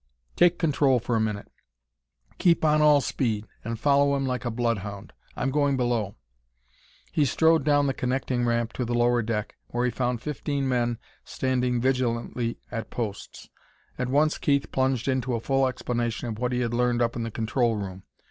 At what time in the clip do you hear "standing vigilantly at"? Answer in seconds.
11.23-12.89